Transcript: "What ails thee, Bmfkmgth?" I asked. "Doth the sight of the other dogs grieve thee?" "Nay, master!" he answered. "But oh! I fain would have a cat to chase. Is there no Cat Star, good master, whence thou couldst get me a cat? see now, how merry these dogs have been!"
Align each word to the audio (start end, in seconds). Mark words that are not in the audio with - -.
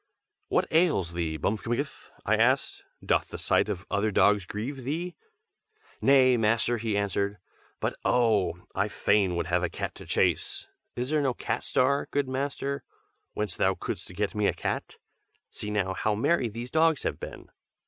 "What 0.47 0.65
ails 0.71 1.13
thee, 1.13 1.37
Bmfkmgth?" 1.37 2.09
I 2.25 2.35
asked. 2.35 2.83
"Doth 3.05 3.27
the 3.29 3.37
sight 3.37 3.69
of 3.69 3.81
the 3.81 3.85
other 3.93 4.09
dogs 4.09 4.47
grieve 4.47 4.77
thee?" 4.83 5.15
"Nay, 6.01 6.37
master!" 6.37 6.79
he 6.79 6.97
answered. 6.97 7.37
"But 7.79 7.95
oh! 8.03 8.63
I 8.73 8.87
fain 8.87 9.35
would 9.35 9.45
have 9.45 9.61
a 9.61 9.69
cat 9.69 9.93
to 10.01 10.07
chase. 10.07 10.65
Is 10.95 11.11
there 11.11 11.21
no 11.21 11.35
Cat 11.35 11.63
Star, 11.63 12.07
good 12.09 12.27
master, 12.27 12.83
whence 13.35 13.55
thou 13.55 13.75
couldst 13.75 14.11
get 14.15 14.33
me 14.33 14.47
a 14.47 14.55
cat? 14.55 14.97
see 15.51 15.69
now, 15.69 15.93
how 15.93 16.15
merry 16.15 16.49
these 16.49 16.71
dogs 16.71 17.03
have 17.03 17.19
been!" 17.19 17.51